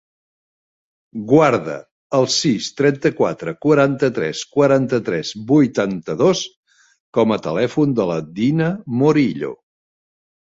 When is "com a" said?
7.19-7.39